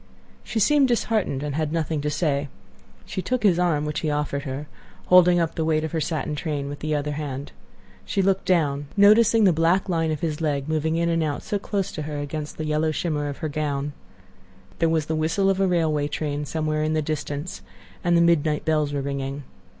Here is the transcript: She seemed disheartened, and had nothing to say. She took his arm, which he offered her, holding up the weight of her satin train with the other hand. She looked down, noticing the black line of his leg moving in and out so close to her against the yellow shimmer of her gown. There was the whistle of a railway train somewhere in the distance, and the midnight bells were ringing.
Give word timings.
She 0.43 0.59
seemed 0.59 0.87
disheartened, 0.87 1.43
and 1.43 1.53
had 1.53 1.71
nothing 1.71 2.01
to 2.01 2.09
say. 2.09 2.49
She 3.05 3.21
took 3.21 3.43
his 3.43 3.59
arm, 3.59 3.85
which 3.85 3.99
he 3.99 4.09
offered 4.09 4.45
her, 4.45 4.65
holding 5.05 5.39
up 5.39 5.53
the 5.53 5.63
weight 5.63 5.83
of 5.83 5.91
her 5.91 6.01
satin 6.01 6.33
train 6.33 6.67
with 6.69 6.79
the 6.79 6.95
other 6.95 7.11
hand. 7.11 7.51
She 8.03 8.23
looked 8.23 8.45
down, 8.45 8.87
noticing 8.97 9.43
the 9.43 9.53
black 9.53 9.87
line 9.87 10.09
of 10.09 10.21
his 10.21 10.41
leg 10.41 10.67
moving 10.67 10.95
in 10.95 11.07
and 11.07 11.21
out 11.21 11.43
so 11.43 11.59
close 11.59 11.91
to 11.91 12.01
her 12.01 12.17
against 12.17 12.57
the 12.57 12.65
yellow 12.65 12.89
shimmer 12.89 13.29
of 13.29 13.37
her 13.45 13.47
gown. 13.47 13.93
There 14.79 14.89
was 14.89 15.05
the 15.05 15.13
whistle 15.13 15.51
of 15.51 15.59
a 15.61 15.67
railway 15.67 16.07
train 16.07 16.45
somewhere 16.45 16.81
in 16.81 16.93
the 16.93 17.03
distance, 17.03 17.61
and 18.03 18.17
the 18.17 18.21
midnight 18.21 18.65
bells 18.65 18.91
were 18.93 19.01
ringing. 19.01 19.43